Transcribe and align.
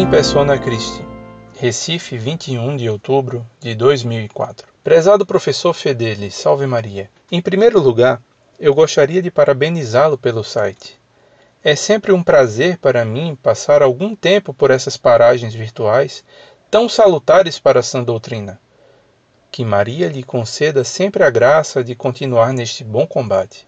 In 0.00 0.08
Persona 0.08 0.58
Christi, 0.58 1.04
Recife, 1.58 2.16
21 2.16 2.74
de 2.78 2.88
outubro 2.88 3.46
de 3.60 3.74
2004. 3.74 4.66
Prezado 4.82 5.26
professor 5.26 5.74
Fedeli, 5.74 6.30
salve 6.30 6.66
Maria. 6.66 7.10
Em 7.30 7.42
primeiro 7.42 7.78
lugar, 7.78 8.18
eu 8.58 8.74
gostaria 8.74 9.20
de 9.20 9.30
parabenizá-lo 9.30 10.16
pelo 10.16 10.42
site. 10.42 10.98
É 11.62 11.76
sempre 11.76 12.12
um 12.12 12.22
prazer 12.22 12.78
para 12.78 13.04
mim 13.04 13.36
passar 13.42 13.82
algum 13.82 14.14
tempo 14.16 14.54
por 14.54 14.70
essas 14.70 14.96
paragens 14.96 15.52
virtuais 15.52 16.24
tão 16.70 16.88
salutares 16.88 17.58
para 17.58 17.80
a 17.80 17.82
sã 17.82 18.02
doutrina. 18.02 18.58
Que 19.52 19.66
Maria 19.66 20.08
lhe 20.08 20.22
conceda 20.22 20.82
sempre 20.82 21.24
a 21.24 21.28
graça 21.28 21.84
de 21.84 21.94
continuar 21.94 22.54
neste 22.54 22.82
bom 22.82 23.06
combate. 23.06 23.66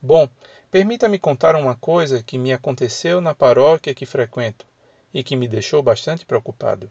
Bom, 0.00 0.28
permita-me 0.70 1.18
contar 1.18 1.56
uma 1.56 1.74
coisa 1.74 2.22
que 2.22 2.38
me 2.38 2.52
aconteceu 2.52 3.20
na 3.20 3.34
paróquia 3.34 3.92
que 3.92 4.06
frequento 4.06 4.69
e 5.12 5.22
que 5.22 5.36
me 5.36 5.48
deixou 5.48 5.82
bastante 5.82 6.24
preocupado. 6.24 6.90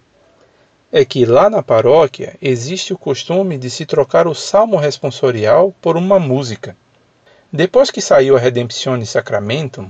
É 0.92 1.06
que 1.06 1.26
lá 1.26 1.50
na 1.50 1.62
paróquia 1.62 2.36
existe 2.42 2.94
o 2.94 2.98
costume 2.98 3.58
de 3.58 3.70
se 3.70 3.86
trocar 3.86 4.28
o 4.28 4.34
salmo 4.34 4.76
responsorial 4.78 5.74
por 5.82 5.96
uma 5.96 6.20
música. 6.20 6.76
Depois 7.52 7.92
que 7.92 8.02
saiu 8.02 8.36
a 8.36 8.40
Redemptione 8.40 9.06
Sacramentum, 9.06 9.90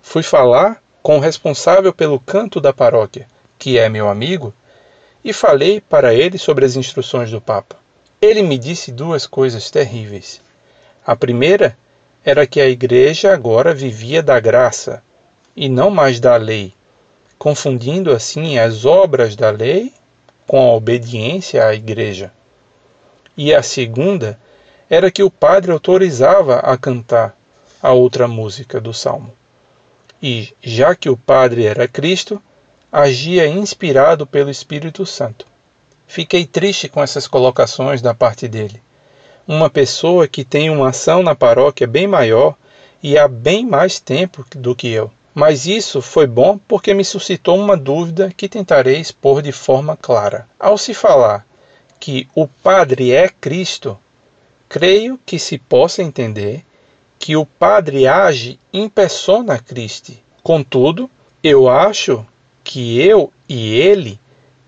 fui 0.00 0.22
falar 0.22 0.82
com 1.02 1.18
o 1.18 1.20
responsável 1.20 1.92
pelo 1.92 2.18
canto 2.18 2.60
da 2.60 2.72
paróquia, 2.72 3.26
que 3.58 3.78
é 3.78 3.88
meu 3.88 4.08
amigo, 4.08 4.52
e 5.24 5.32
falei 5.32 5.80
para 5.80 6.14
ele 6.14 6.38
sobre 6.38 6.64
as 6.64 6.76
instruções 6.76 7.30
do 7.30 7.40
Papa. 7.40 7.76
Ele 8.20 8.42
me 8.42 8.56
disse 8.56 8.92
duas 8.92 9.26
coisas 9.26 9.70
terríveis. 9.70 10.40
A 11.04 11.14
primeira 11.14 11.76
era 12.24 12.46
que 12.46 12.60
a 12.60 12.68
igreja 12.68 13.32
agora 13.32 13.74
vivia 13.74 14.22
da 14.22 14.38
graça 14.40 15.02
e 15.56 15.68
não 15.68 15.90
mais 15.90 16.18
da 16.18 16.36
lei, 16.36 16.72
confundindo 17.38 18.10
assim 18.12 18.58
as 18.58 18.84
obras 18.84 19.36
da 19.36 19.50
lei 19.50 19.92
com 20.46 20.58
a 20.58 20.74
obediência 20.74 21.66
à 21.66 21.74
igreja. 21.74 22.32
E 23.36 23.54
a 23.54 23.62
segunda 23.62 24.38
era 24.88 25.10
que 25.10 25.22
o 25.22 25.30
padre 25.30 25.72
autorizava 25.72 26.60
a 26.60 26.76
cantar 26.76 27.36
a 27.82 27.92
outra 27.92 28.26
música 28.26 28.80
do 28.80 28.94
salmo. 28.94 29.32
E, 30.22 30.54
já 30.62 30.94
que 30.94 31.10
o 31.10 31.16
padre 31.16 31.66
era 31.66 31.86
Cristo, 31.86 32.42
agia 32.90 33.46
inspirado 33.46 34.26
pelo 34.26 34.50
Espírito 34.50 35.04
Santo. 35.04 35.46
Fiquei 36.06 36.46
triste 36.46 36.88
com 36.88 37.02
essas 37.02 37.26
colocações 37.26 38.00
da 38.00 38.14
parte 38.14 38.48
dele 38.48 38.80
uma 39.46 39.70
pessoa 39.70 40.26
que 40.26 40.44
tem 40.44 40.68
uma 40.70 40.88
ação 40.88 41.22
na 41.22 41.34
paróquia 41.34 41.86
bem 41.86 42.06
maior 42.06 42.56
e 43.02 43.16
há 43.16 43.28
bem 43.28 43.64
mais 43.64 44.00
tempo 44.00 44.44
do 44.56 44.74
que 44.74 44.88
eu. 44.88 45.10
Mas 45.38 45.66
isso 45.66 46.00
foi 46.00 46.26
bom 46.26 46.56
porque 46.56 46.94
me 46.94 47.04
suscitou 47.04 47.58
uma 47.58 47.76
dúvida 47.76 48.32
que 48.34 48.48
tentarei 48.48 48.98
expor 48.98 49.42
de 49.42 49.52
forma 49.52 49.94
clara. 49.94 50.48
Ao 50.58 50.78
se 50.78 50.94
falar 50.94 51.46
que 52.00 52.26
o 52.34 52.48
Padre 52.48 53.12
é 53.12 53.28
Cristo, 53.28 53.98
creio 54.66 55.20
que 55.26 55.38
se 55.38 55.58
possa 55.58 56.02
entender 56.02 56.64
que 57.18 57.36
o 57.36 57.44
Padre 57.44 58.06
age 58.06 58.58
em 58.72 58.88
persona 58.88 59.58
Christi. 59.58 60.24
Contudo, 60.42 61.10
eu 61.42 61.68
acho 61.68 62.24
que 62.64 62.98
eu 62.98 63.30
e 63.46 63.74
ele 63.74 64.18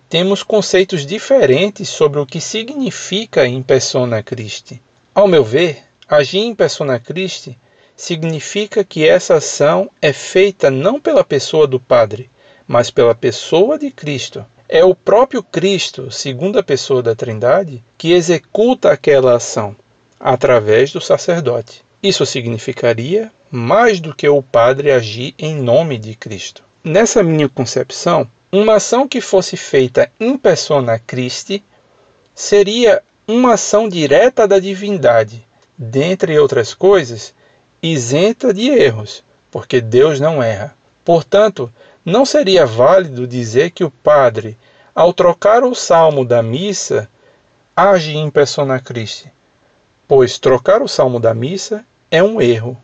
temos 0.07 0.43
conceitos 0.43 1.07
diferentes 1.07 1.89
sobre 1.89 2.21
o 2.21 2.27
que 2.27 2.43
significa 2.43 3.47
in 3.47 3.63
persona 3.63 4.23
Christi. 4.23 4.83
Ao 5.15 5.27
meu 5.27 5.43
ver, 5.43 5.83
agir 6.07 6.41
em 6.41 6.55
persona 6.55 6.99
Christi 6.99 7.59
significa 7.99 8.85
que 8.85 9.07
essa 9.07 9.35
ação 9.35 9.91
é 10.01 10.13
feita 10.13 10.71
não 10.71 11.01
pela 11.01 11.25
pessoa 11.25 11.67
do 11.67 11.81
Padre, 11.81 12.31
mas 12.67 12.93
pela 12.93 13.13
pessoa 13.13 13.77
de 13.77 13.91
Cristo. 13.91 14.47
É 14.69 14.85
o 14.85 14.95
próprio 14.95 15.43
Cristo, 15.43 16.09
segunda 16.11 16.63
pessoa 16.63 17.03
da 17.03 17.17
Trindade, 17.17 17.83
que 17.99 18.13
executa 18.13 18.93
aquela 18.93 19.35
ação 19.35 19.75
através 20.21 20.93
do 20.93 21.01
sacerdote. 21.01 21.85
Isso 22.01 22.25
significaria 22.25 23.33
mais 23.51 23.99
do 23.99 24.15
que 24.15 24.29
o 24.29 24.43
Padre 24.43 24.93
agir 24.93 25.35
em 25.37 25.57
nome 25.57 25.99
de 25.99 26.15
Cristo. 26.15 26.63
Nessa 26.85 27.21
minha 27.23 27.49
concepção, 27.49 28.31
uma 28.53 28.77
ação 28.77 29.09
que 29.09 29.21
fosse 29.21 29.57
feita 29.57 30.09
in 30.21 30.39
persona 30.39 31.01
Christi 31.01 31.65
seria 32.33 33.03
uma 33.27 33.55
ação 33.55 33.89
direta 33.89 34.47
da 34.47 34.61
divindade, 34.61 35.45
dentre 35.77 36.39
outras 36.39 36.73
coisas, 36.73 37.35
isenta 37.83 38.53
de 38.53 38.69
erros, 38.69 39.23
porque 39.51 39.81
Deus 39.81 40.21
não 40.21 40.43
erra. 40.43 40.75
Portanto, 41.05 41.73
não 42.05 42.25
seria 42.25 42.67
válido 42.67 43.27
dizer 43.27 43.71
que 43.71 43.85
o 43.85 43.91
padre, 43.91 44.57
ao 44.95 45.13
trocar 45.13 45.63
o 45.63 45.75
salmo 45.75 46.25
da 46.25 46.43
missa, 46.43 47.09
age 47.77 48.17
in 48.17 48.31
persona 48.31 48.81
Christi, 48.81 49.33
pois 50.07 50.39
trocar 50.39 50.83
o 50.83 50.89
salmo 50.89 51.21
da 51.21 51.33
missa 51.33 51.85
é 52.11 52.23
um 52.23 52.41
erro 52.41 52.77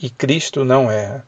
e 0.00 0.08
Cristo 0.08 0.64
não 0.64 0.90
erra. 0.90 1.26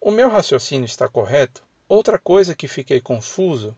O 0.00 0.10
meu 0.10 0.28
raciocínio 0.28 0.84
está 0.84 1.08
correto? 1.08 1.62
Outra 1.88 2.18
coisa 2.18 2.54
que 2.54 2.68
fiquei 2.68 3.00
confuso 3.00 3.76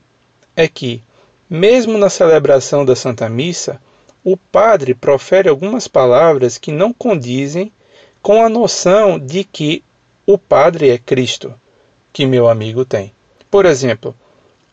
é 0.57 0.67
que, 0.69 1.03
mesmo 1.49 1.99
na 1.99 2.09
celebração 2.09 2.85
da 2.85 2.97
Santa 2.97 3.29
Missa, 3.29 3.81
o 4.25 4.37
padre 4.37 4.95
profere 4.95 5.49
algumas 5.49 5.87
palavras 5.87 6.57
que 6.57 6.73
não 6.73 6.93
condizem 6.93 7.73
com 8.25 8.43
a 8.43 8.49
noção 8.49 9.19
de 9.19 9.45
que 9.45 9.85
o 10.27 10.39
padre 10.39 10.89
é 10.89 10.97
Cristo, 10.97 11.53
que 12.11 12.25
meu 12.25 12.49
amigo 12.49 12.83
tem. 12.83 13.13
Por 13.51 13.67
exemplo, 13.67 14.17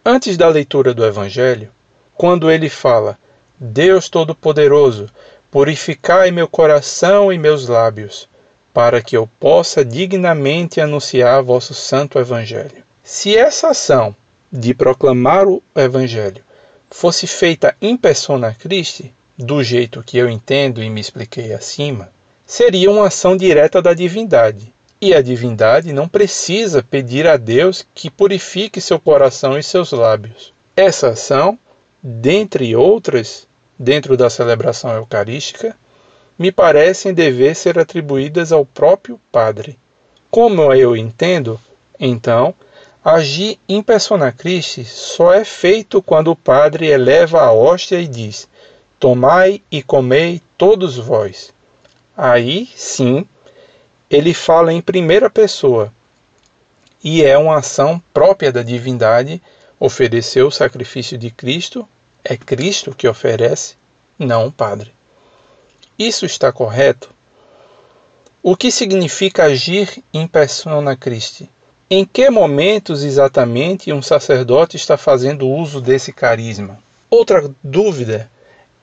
antes 0.06 0.38
da 0.38 0.47
leitura 0.47 0.94
do 0.94 1.06
Evangelho, 1.06 1.69
quando 2.16 2.50
ele 2.50 2.69
fala: 2.69 3.19
Deus 3.59 4.07
Todo-Poderoso, 4.07 5.09
purificai 5.51 6.31
meu 6.31 6.47
coração 6.47 7.31
e 7.31 7.38
meus 7.38 7.67
lábios, 7.67 8.25
para 8.73 9.01
que 9.01 9.17
eu 9.17 9.29
possa 9.38 9.84
dignamente 9.84 10.79
anunciar 10.79 11.44
vosso 11.44 11.73
santo 11.73 12.17
Evangelho. 12.17 12.85
Se 13.03 13.35
essa 13.35 13.72
ação 13.72 14.16
de 14.50 14.73
proclamar 14.73 15.45
o 15.45 15.61
Evangelho 15.75 16.41
fosse 16.90 17.28
feita 17.28 17.75
em 17.81 17.97
persona 17.97 18.56
Christi, 18.57 19.13
do 19.38 19.61
jeito 19.61 20.01
que 20.01 20.17
eu 20.17 20.29
entendo 20.29 20.81
e 20.81 20.90
me 20.90 21.01
expliquei 21.01 21.51
acima, 21.51 22.09
seria 22.51 22.91
uma 22.91 23.07
ação 23.07 23.38
direta 23.38 23.81
da 23.81 23.94
divindade. 23.94 24.73
E 25.00 25.16
a 25.16 25.22
divindade 25.22 25.94
não 25.94 26.06
precisa 26.06 26.84
pedir 26.84 27.25
a 27.25 27.38
Deus 27.38 27.88
que 27.95 28.09
purifique 28.09 28.81
seu 28.81 29.00
coração 29.00 29.57
e 29.57 29.63
seus 29.63 29.94
lábios. 29.94 30.51
Essa 30.75 31.11
ação, 31.11 31.57
dentre 32.03 32.75
outras, 32.75 33.47
dentro 33.79 34.17
da 34.17 34.29
celebração 34.29 34.91
eucarística, 34.94 35.78
me 36.38 36.51
parecem 36.51 37.13
dever 37.13 37.56
ser 37.56 37.79
atribuídas 37.79 38.51
ao 38.51 38.66
próprio 38.66 39.17
Padre. 39.31 39.79
Como 40.29 40.73
eu 40.73 40.94
entendo, 40.94 41.57
então, 41.97 42.53
Agir 43.01 43.59
in 43.67 43.81
persona 43.81 44.29
Christi 44.29 44.84
só 44.84 45.34
é 45.34 45.45
feito 45.45 46.01
quando 46.01 46.31
o 46.31 46.35
padre 46.35 46.88
eleva 46.88 47.44
a 47.44 47.51
hóstia 47.53 48.00
e 48.00 48.07
diz: 48.07 48.47
Tomai 49.00 49.61
e 49.72 49.81
comei 49.81 50.41
todos 50.57 50.97
vós. 50.97 51.51
Aí, 52.23 52.69
sim, 52.75 53.27
ele 54.07 54.31
fala 54.31 54.71
em 54.71 54.79
primeira 54.79 55.27
pessoa 55.27 55.91
e 57.03 57.23
é 57.23 57.35
uma 57.35 57.57
ação 57.57 57.99
própria 58.13 58.51
da 58.51 58.61
divindade 58.61 59.41
oferecer 59.79 60.43
o 60.43 60.51
sacrifício 60.51 61.17
de 61.17 61.31
Cristo. 61.31 61.89
É 62.23 62.37
Cristo 62.37 62.93
que 62.93 63.07
oferece, 63.07 63.73
não 64.19 64.45
o 64.45 64.51
Padre. 64.51 64.91
Isso 65.97 66.23
está 66.23 66.51
correto? 66.51 67.09
O 68.43 68.55
que 68.55 68.69
significa 68.69 69.46
agir 69.46 70.03
in 70.13 70.28
persona 70.28 70.96
Christi? 70.96 71.49
Em 71.90 72.05
que 72.05 72.29
momentos 72.29 73.01
exatamente 73.01 73.91
um 73.91 74.03
sacerdote 74.03 74.78
está 74.78 74.96
fazendo 74.96 75.49
uso 75.49 75.81
desse 75.81 76.13
carisma? 76.13 76.78
Outra 77.09 77.51
dúvida 77.63 78.29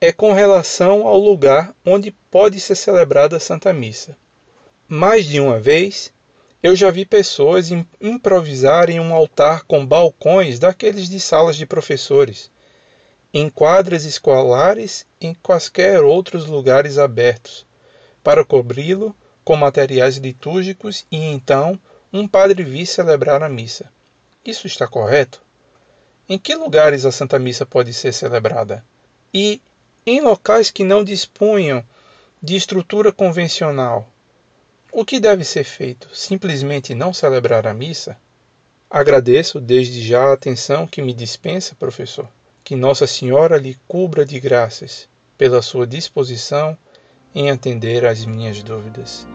é 0.01 0.13
com 0.13 0.31
relação 0.31 1.05
ao 1.05 1.17
lugar 1.19 1.75
onde 1.85 2.11
pode 2.31 2.59
ser 2.59 2.75
celebrada 2.75 3.37
a 3.37 3.39
Santa 3.39 3.73
Missa. 3.73 4.15
Mais 4.87 5.25
de 5.25 5.39
uma 5.39 5.59
vez, 5.59 6.13
eu 6.63 6.75
já 6.75 6.89
vi 6.89 7.05
pessoas 7.05 7.69
improvisarem 8.01 8.99
um 8.99 9.13
altar 9.13 9.63
com 9.65 9.85
balcões 9.85 10.57
daqueles 10.57 11.09
de 11.09 11.19
salas 11.19 11.55
de 11.55 11.65
professores, 11.65 12.49
em 13.33 13.49
quadras 13.49 14.05
escolares 14.05 15.05
em 15.21 15.33
quaisquer 15.33 16.01
outros 16.01 16.45
lugares 16.45 16.97
abertos, 16.97 17.65
para 18.23 18.43
cobri-lo 18.43 19.15
com 19.43 19.55
materiais 19.55 20.17
litúrgicos 20.17 21.05
e 21.11 21.17
então 21.17 21.79
um 22.11 22.27
padre 22.27 22.63
vir 22.63 22.85
celebrar 22.85 23.43
a 23.43 23.49
missa. 23.49 23.91
Isso 24.43 24.65
está 24.65 24.87
correto? 24.87 25.41
Em 26.27 26.37
que 26.37 26.55
lugares 26.55 27.05
a 27.05 27.11
Santa 27.11 27.37
Missa 27.37 27.65
pode 27.65 27.93
ser 27.93 28.13
celebrada? 28.13 28.83
E 29.33 29.61
em 30.09 30.21
locais 30.21 30.71
que 30.71 30.83
não 30.83 31.03
dispunham 31.03 31.83
de 32.41 32.55
estrutura 32.55 33.11
convencional, 33.11 34.09
o 34.91 35.05
que 35.05 35.19
deve 35.19 35.43
ser 35.43 35.63
feito? 35.63 36.09
Simplesmente 36.13 36.95
não 36.95 37.13
celebrar 37.13 37.67
a 37.67 37.75
missa? 37.75 38.17
Agradeço 38.89 39.61
desde 39.61 40.01
já 40.01 40.23
a 40.23 40.33
atenção 40.33 40.87
que 40.87 40.99
me 40.99 41.13
dispensa, 41.13 41.75
professor. 41.75 42.27
Que 42.63 42.75
Nossa 42.75 43.05
Senhora 43.05 43.57
lhe 43.57 43.77
cubra 43.87 44.25
de 44.25 44.39
graças 44.39 45.07
pela 45.37 45.61
sua 45.61 45.85
disposição 45.85 46.75
em 47.35 47.51
atender 47.51 48.03
às 48.03 48.25
minhas 48.25 48.63
dúvidas. 48.63 49.27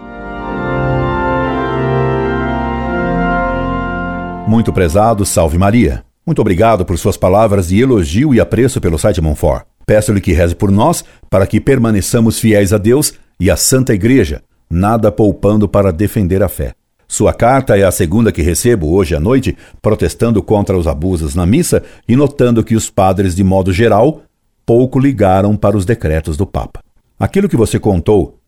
Muito 4.45 4.73
prezado, 4.73 5.25
salve 5.25 5.57
Maria. 5.57 6.03
Muito 6.25 6.41
obrigado 6.41 6.85
por 6.85 6.97
suas 6.97 7.15
palavras 7.15 7.69
de 7.69 7.81
elogio 7.81 8.33
e 8.33 8.41
apreço 8.41 8.81
pelo 8.81 8.99
site 8.99 9.21
Monfort. 9.21 9.65
Peço-lhe 9.85 10.21
que 10.21 10.33
reze 10.33 10.55
por 10.55 10.71
nós 10.71 11.03
para 11.29 11.45
que 11.45 11.61
permaneçamos 11.61 12.39
fiéis 12.39 12.73
a 12.73 12.77
Deus 12.77 13.13
e 13.39 13.51
à 13.51 13.55
Santa 13.55 13.93
Igreja, 13.93 14.41
nada 14.69 15.11
poupando 15.11 15.67
para 15.67 15.91
defender 15.91 16.41
a 16.41 16.47
fé. 16.47 16.73
Sua 17.07 17.33
carta 17.33 17.77
é 17.77 17.83
a 17.83 17.91
segunda 17.91 18.31
que 18.31 18.41
recebo 18.41 18.91
hoje 18.91 19.15
à 19.15 19.19
noite, 19.19 19.55
protestando 19.81 20.41
contra 20.41 20.75
os 20.77 20.87
abusos 20.87 21.35
na 21.35 21.45
missa 21.45 21.83
e 22.07 22.15
notando 22.15 22.63
que 22.63 22.75
os 22.75 22.89
padres, 22.89 23.35
de 23.35 23.43
modo 23.43 23.71
geral, 23.71 24.23
pouco 24.65 24.97
ligaram 24.99 25.55
para 25.55 25.77
os 25.77 25.85
decretos 25.85 26.35
do 26.35 26.47
Papa. 26.47 26.83
Aquilo 27.19 27.47
que 27.47 27.55
você 27.55 27.79
contou, 27.79 28.39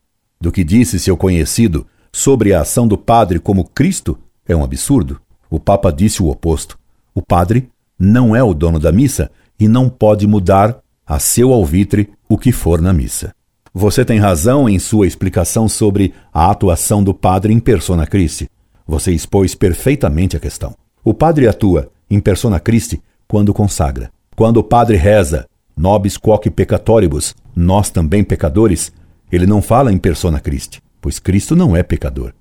do 0.41 0.51
que 0.51 0.63
disse 0.63 0.99
seu 0.99 1.15
conhecido 1.15 1.85
sobre 2.11 2.53
a 2.53 2.61
ação 2.61 2.87
do 2.87 2.97
padre 2.97 3.39
como 3.39 3.63
Cristo, 3.63 4.17
é 4.47 4.55
um 4.55 4.63
absurdo. 4.63 5.21
O 5.49 5.59
Papa 5.59 5.91
disse 5.91 6.21
o 6.21 6.27
oposto. 6.27 6.77
O 7.13 7.21
padre 7.21 7.69
não 7.97 8.35
é 8.35 8.43
o 8.43 8.53
dono 8.53 8.79
da 8.79 8.91
missa 8.91 9.29
e 9.59 9.67
não 9.67 9.87
pode 9.87 10.25
mudar 10.27 10.77
a 11.07 11.19
seu 11.19 11.53
alvitre 11.53 12.09
o 12.27 12.37
que 12.37 12.51
for 12.51 12.81
na 12.81 12.91
missa. 12.91 13.33
Você 13.73 14.03
tem 14.03 14.19
razão 14.19 14.67
em 14.67 14.79
sua 14.79 15.07
explicação 15.07 15.69
sobre 15.69 16.13
a 16.33 16.51
atuação 16.51 17.03
do 17.03 17.13
padre 17.13 17.53
em 17.53 17.59
persona 17.59 18.05
Christi. 18.05 18.49
Você 18.85 19.11
expôs 19.11 19.55
perfeitamente 19.55 20.35
a 20.35 20.39
questão. 20.39 20.75
O 21.03 21.13
padre 21.13 21.47
atua 21.47 21.89
em 22.09 22.19
persona 22.19 22.59
Christi 22.59 23.01
quando 23.27 23.53
consagra. 23.53 24.11
Quando 24.35 24.57
o 24.57 24.63
padre 24.63 24.97
reza, 24.97 25.47
nobis 25.75 26.17
quoque 26.17 26.49
peccatoribus, 26.49 27.35
nós 27.55 27.89
também 27.89 28.23
pecadores, 28.23 28.91
ele 29.31 29.45
não 29.45 29.61
fala 29.61 29.91
em 29.91 29.97
persona 29.97 30.39
Christi, 30.39 30.81
pois 31.01 31.19
Cristo 31.19 31.55
não 31.55 31.75
é 31.75 31.83
pecador. 31.83 32.33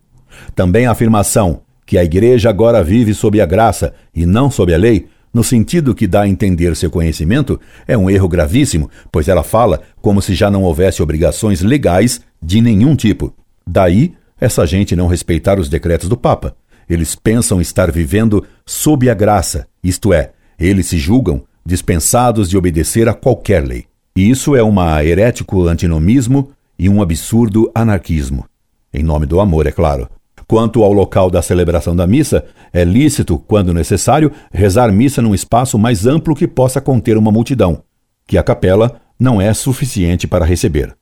Também 0.55 0.87
a 0.87 0.93
afirmação 0.93 1.63
que 1.85 1.97
a 1.97 2.05
igreja 2.05 2.51
agora 2.51 2.83
vive 2.83 3.15
sob 3.15 3.41
a 3.41 3.47
graça 3.47 3.95
e 4.15 4.27
não 4.27 4.51
sob 4.51 4.75
a 4.75 4.79
lei 4.79 5.07
no 5.37 5.45
sentido 5.45 5.95
que 5.95 6.07
dá 6.07 6.23
a 6.23 6.29
entender 6.29 6.75
seu 6.75 6.91
conhecimento, 6.91 7.61
é 7.87 7.95
um 7.95 8.09
erro 8.09 8.27
gravíssimo, 8.27 8.91
pois 9.13 9.29
ela 9.29 9.43
fala 9.43 9.83
como 10.01 10.23
se 10.23 10.35
já 10.35 10.51
não 10.51 10.63
houvesse 10.63 11.03
obrigações 11.03 11.61
legais 11.61 12.23
de 12.43 12.63
nenhum 12.63 12.97
tipo. 12.97 13.35
Daí, 13.69 14.15
essa 14.41 14.65
gente 14.65 14.97
não 14.97 15.07
respeitar 15.07 15.61
os 15.61 15.69
decretos 15.69 16.09
do 16.09 16.17
Papa. 16.17 16.57
Eles 16.89 17.15
pensam 17.15 17.61
estar 17.61 17.93
vivendo 17.93 18.47
sob 18.65 19.11
a 19.11 19.15
graça, 19.15 19.67
isto 19.85 20.11
é, 20.11 20.31
eles 20.59 20.87
se 20.87 20.97
julgam 20.97 21.45
dispensados 21.67 22.49
de 22.49 22.57
obedecer 22.57 23.07
a 23.07 23.13
qualquer 23.13 23.63
lei. 23.63 23.85
E 24.17 24.31
isso 24.31 24.57
é 24.57 24.63
uma 24.63 25.05
herético 25.05 25.69
antinomismo 25.69 26.51
e 26.79 26.89
um 26.89 27.03
absurdo 27.03 27.71
anarquismo. 27.75 28.47
Em 28.91 29.03
nome 29.03 29.27
do 29.27 29.39
amor, 29.39 29.67
é 29.67 29.71
claro. 29.71 30.09
Quanto 30.49 30.85
ao 30.85 30.93
local 30.93 31.29
da 31.29 31.43
celebração 31.43 31.97
da 31.97 32.07
missa, 32.07 32.45
é 32.73 32.85
lícito, 32.85 33.37
quando 33.37 33.75
necessário, 33.75 34.31
rezar 34.53 34.93
missa 34.93 35.21
num 35.21 35.35
espaço 35.35 35.77
mais 35.77 36.07
amplo 36.07 36.37
que 36.37 36.47
possa 36.47 36.81
conter 36.81 37.17
uma 37.17 37.33
multidão, 37.33 37.83
que 38.27 38.39
a 38.39 38.43
capela 38.45 39.01
não 39.19 39.41
é 39.41 39.53
suficiente 39.53 40.27
para 40.27 40.45
receber. 40.45 40.95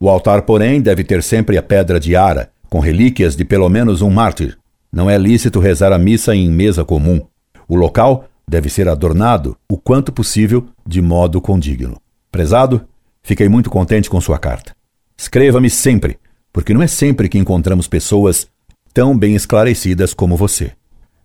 O 0.00 0.08
altar, 0.08 0.42
porém, 0.42 0.80
deve 0.80 1.04
ter 1.04 1.22
sempre 1.22 1.58
a 1.58 1.62
pedra 1.62 2.00
de 2.00 2.16
ara, 2.16 2.50
com 2.70 2.80
relíquias 2.80 3.36
de 3.36 3.44
pelo 3.44 3.68
menos 3.68 4.00
um 4.00 4.10
mártir. 4.10 4.56
Não 4.90 5.10
é 5.10 5.18
lícito 5.18 5.60
rezar 5.60 5.92
a 5.92 5.98
missa 5.98 6.34
em 6.34 6.50
mesa 6.50 6.84
comum. 6.84 7.20
O 7.68 7.76
local 7.76 8.26
deve 8.48 8.70
ser 8.70 8.88
adornado, 8.88 9.56
o 9.70 9.76
quanto 9.76 10.12
possível, 10.12 10.66
de 10.86 11.02
modo 11.02 11.40
condigno. 11.40 12.00
Prezado, 12.30 12.82
fiquei 13.22 13.48
muito 13.48 13.68
contente 13.68 14.08
com 14.08 14.20
sua 14.20 14.38
carta. 14.38 14.74
Escreva-me 15.16 15.68
sempre, 15.68 16.18
porque 16.52 16.72
não 16.72 16.82
é 16.82 16.86
sempre 16.86 17.28
que 17.28 17.38
encontramos 17.38 17.88
pessoas 17.88 18.48
tão 18.96 19.14
bem 19.14 19.34
esclarecidas 19.34 20.14
como 20.14 20.38
você. 20.38 20.72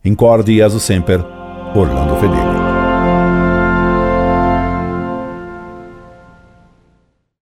Incorde 0.03 0.51
e 0.51 0.61
aso 0.61 0.77
sempre, 0.77 1.15
Orlando 1.73 2.17
Fedeli. 2.19 2.60